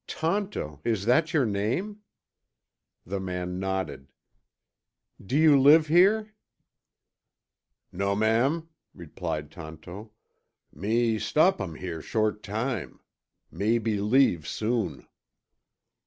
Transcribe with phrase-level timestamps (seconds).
[0.07, 2.01] "Tonto is that your name?"
[3.05, 4.07] The man nodded.
[5.23, 6.33] "Do you live here?"
[7.91, 10.09] "No'm," replied Tonto,
[10.73, 12.99] "me stop um here short time.
[13.51, 15.05] Maybe leave soon."